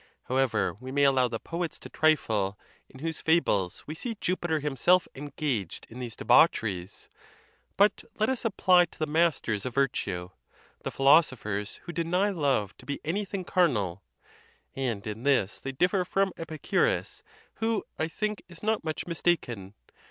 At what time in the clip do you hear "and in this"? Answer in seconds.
14.75-15.59